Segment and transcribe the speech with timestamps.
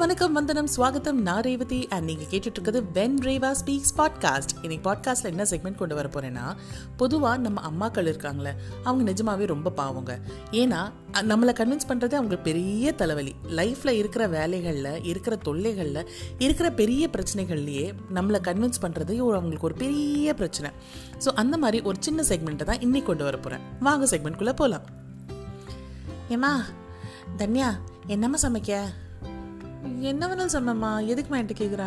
[0.00, 4.52] வணக்கம் வந்தனம் ஸ்வாகத்தம் நான் ரேவதி அண்ட் நீங்கள் கேட்டுட்டு இருக்கிறது வென் ரேவா ஸ்பீக்ஸ் பாட்காஸ்ட்.
[4.62, 6.56] இன்னைக்கு பாட்காஸ்ட்ல என்ன செக்மெண்ட் கொண்டு வர போகிறேன்னா
[6.96, 8.52] பொதுவாக நம்ம அம்மாக்கள் இருக்காங்களே
[8.82, 10.18] அவங்க நிஜமாவே ரொம்ப பாவங்க.
[10.50, 13.34] ஏன்னா நம்மளை கன்வின்ஸ் பண்ணுறது அவங்களுக்கு பெரிய தலைவலி.
[13.48, 16.08] லைஃப்பில் இருக்கிற வேலைகளில் இருக்கிற தொல்லைகளில்
[16.38, 20.70] இருக்கிற பெரிய பிரச்சனைகள்லையே நம்மளை கன்வின்ஸ் பண்ணுறது ஒரு அவங்களுக்கு ஒரு பெரிய பிரச்சனை.
[21.24, 24.82] ஸோ அந்த மாதிரி ஒரு சின்ன செக்மெண்ட்டை தான் இன்னைக்கு கொண்டு வர போகிறேன் வாங்க செக்மெண்ட்குள்ளே போகலாம்
[26.28, 26.64] ஏம்மா
[27.38, 27.70] தன்யா
[28.06, 28.82] என்னம்மா சமைக்க?
[30.08, 31.84] என்ன வேணாலும் சொன்னம்மா எதுக்குமா என்கிட்ட கேட்குற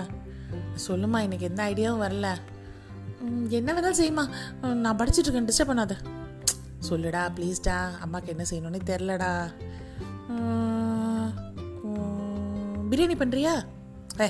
[0.88, 2.28] சொல்லுமா எனக்கு எந்த ஐடியாவும் வரல.
[3.60, 4.24] என்ன வேணாலும் செய்யுமா
[4.84, 5.96] நான் படிச்சுட்டு இருக்கேன் டிஸ்டர்ப் பண்ணாத.
[6.90, 9.32] சொல்லுடா ப்ளீஸ்டா அம்மாவுக்கு என்ன செய்யணும்னு தெரிலடா
[12.92, 13.54] பிரியாணி பண்ணுறியா
[14.22, 14.28] ஏ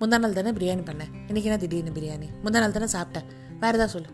[0.00, 1.12] முந்தா நாள் தானே பிரியாணி பண்ணேன்.
[1.28, 2.28] இன்னைக்கு என்ன திடீர்னு பிரியாணி?
[2.44, 3.28] முந்தா நாள் தானே சாப்பிட்டேன்.
[3.60, 4.10] வேறு ஏதாவது சொல்லு.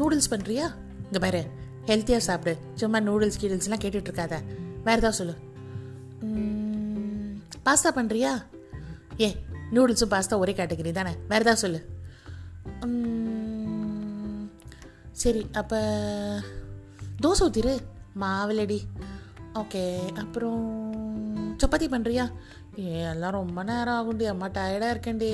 [0.00, 0.66] நூடுல்ஸ் பண்ணுறியா
[1.06, 1.42] இங்கே பாரு
[1.90, 2.54] ஹெல்த்தியாக சாப்பிடு.
[2.80, 4.38] சும்மா நூடுல்ஸ் கீடுல்ஸ்லாம் கேட்டுட்டு
[4.86, 5.34] வேறு ஏதாவது சொல்லு.
[7.66, 8.32] பாஸ்தா பண்ணுறியா
[9.20, 9.28] ஏ
[9.74, 11.12] நூடுல்ஸும் பாஸ்தா ஒரே கேட்டகரி தானே.
[11.30, 11.80] வேறு ஏதாவது சொல்லு.
[15.22, 15.78] சரி அப்போ
[17.22, 17.74] தோசை ஊற்றிரு
[18.22, 18.78] மாவிலடி.
[19.60, 19.82] ஓகே
[20.22, 20.62] அப்புறம்
[21.60, 22.24] சப்பாத்தி பண்ணுறியா
[22.78, 25.30] ஏ எல்லாம் ரொம்ப நேரம் ஆகும்டி அம்மா டயர்டாக இருக்கேன்டி.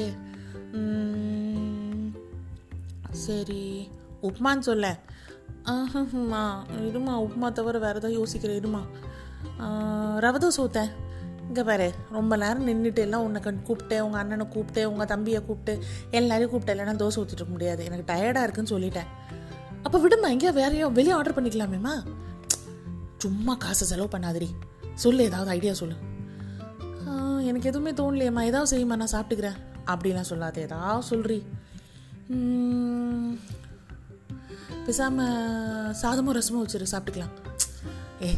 [3.27, 3.63] சரி
[4.29, 4.89] உப்மான்னு சொல்ல
[5.75, 6.43] ஆஹ்மா
[6.89, 8.83] இருமா உப்புமா தவிர வேறு ஏதாவது யோசிக்கிறேன் இருமா.
[9.59, 10.43] ஆஹ், சூத்தேன்.
[10.45, 10.91] தோசை ஊற்றேன்
[11.49, 15.73] இங்கே பாரு ரொம்ப நேரம் நின்றுட்டு எல்லாம் உன்னை கண் கூப்பிட்டேன் உங்கள் அண்ணனை கூப்பிட்டு உங்கள் தம்பியை கூப்பிட்டு
[16.11, 17.85] எல்லாரையும் கூப்பிட்டு இல்லைன்னா தோசை ஊற்றிட்டு இருக்க முடியாது.
[17.85, 19.09] எனக்கு டயர்டாக இருக்குன்னு சொல்லிட்டேன்.
[19.83, 21.95] அப்போ விடுமா எங்கேயா வேறையோ வெளியே ஆர்டர் பண்ணிக்கலாமேம்மா?
[23.19, 24.49] சும்மா காசை செலவு பண்ணாதிரி
[24.95, 25.97] சொல்லு ஏதாவது ஐடியா சொல்லு.
[27.43, 28.43] எனக்கு எதுவுமே தோணலையேம்மா.
[28.43, 29.59] ஏதாவது செய்யுமா நான் சாப்பிட்டுக்கிறேன்.
[29.87, 31.39] அப்படிலாம் சொல்லாத ஏதாவது சொல்றி.
[34.87, 35.35] பேசாமல்
[36.03, 37.35] சாதமும் ரசமும் வச்சிரு சாப்பிட்டுக்கலாம்.
[38.23, 38.31] ஏ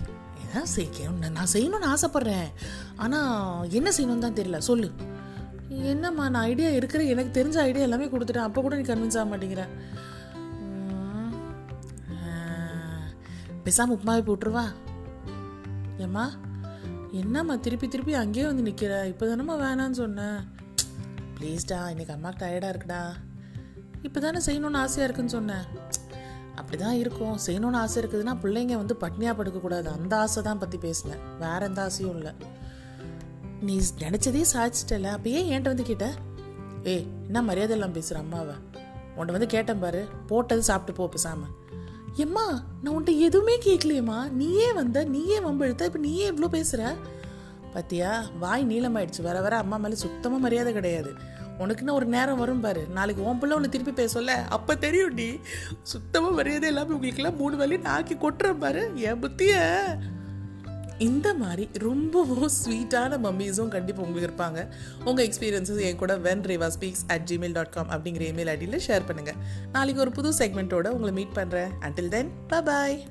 [0.52, 2.48] ஏதாவது செய்யணும் நான் செய்யணும்னு ஆசைப்பட்றேன்.
[2.96, 3.36] ஆனால்
[3.70, 4.58] என்ன செய்யணும்னு தான் தெரியல.
[4.60, 4.88] சொல்லு.
[5.84, 8.42] என்னம்மா நான் ஐடியா இருக்கிற எனக்கு தெரிஞ்ச ஐடியா எல்லாமே கொடுத்துட்டேன்.
[8.42, 9.62] அப்போ கூட நீ கன்வின்ஸ் ஆக மாட்டேங்கிற.
[13.64, 14.64] பெசாம ஆஹ், போட்டுருவா.
[15.98, 16.24] ஏம்மா
[17.12, 20.38] என்னம்மா திருப்பி திருப்பி அங்கேயே வந்து நிற்கிற இப்போ தானம்மா வேணான்னு சொன்னேன்
[21.36, 23.02] ப்ளீஸ்டா இன்னைக்கு அம்மாக்கு டயர்டாக இருக்குடா.
[24.02, 25.64] இப்போ தானே செய்யணும்னு ஆசையாக இருக்குன்னு சொன்னேன்
[26.56, 27.36] அப்படி தான் இருக்கும்.
[27.46, 29.88] செய்யணும்னு ஆசை இருக்குதுன்னா பிள்ளைங்க வந்து பட்னியாக படுக்கக்கூடாது.
[29.98, 31.22] அந்த ஆசை தான் பற்றி பேசினேன்.
[31.38, 32.32] வேற எந்த ஆசையும் இல்லை.
[33.60, 35.10] நீ நினச்சதே சாதிச்சிட்டல.
[35.16, 36.08] அப்போ ஏன் என்கிட்ட வந்து கேட்ட?
[36.84, 38.54] ஏய் என்ன மரியாதை எல்லாம் பேசுகிற அம்மாவை?
[39.16, 40.02] உன்கிட்ட வந்து கேட்டேன் பாரு.
[40.26, 41.42] போட்டது சாப்பிட்டு போ பேசாம.
[42.16, 42.46] எம்மா
[42.82, 46.94] நான் உன்கிட்ட எதுவுமே கேட்கலையேம்மா நீயே வந்த நீயே வம்பு இப்போ நீயே இவ்வளோ பேசுகிற
[47.74, 49.22] பார்த்தியா வாய் நீளமாயிடுச்சு.
[49.22, 51.12] வர வர அம்மா மேலே சுத்தமாக மரியாதை கிடையாது.
[51.58, 52.86] உனக்குன்னு ஒரு நேரம் வரும் பாரு.
[52.96, 54.32] நாளைக்கு உன் பிள்ளை ஒன்று திருப்பி பேசல?
[54.48, 55.40] அப்போ தெரியும் டி
[55.82, 58.82] சுத்தமாக மரியாதை எல்லாமே உங்களுக்கெல்லாம் மூணு வேலையும் நாக்கி கொட்டுறேன் பாரு.
[58.94, 59.60] என் புத்திய.
[60.98, 64.60] இந்த மாதிரி ரொம்பவும் ஸ்வீட்டான மம்மீஸும் கண்டிப்பாக உங்களுக்கு இருப்பாங்க.
[65.04, 69.08] உங்கள் எக்ஸ்பீரியன்ஸஸ் என் கூட when Reva speaks at Gmail dot com அப்படிங்கிற இமெயில் ஐடியில் ஷேர்
[69.08, 69.40] பண்ணுங்கள்
[69.72, 73.06] நாளைக்கு ஒரு புது செக்மெண்ட்டோட உங்களை மீட் பண்ணுறேன் அண்டில் தென் பாய்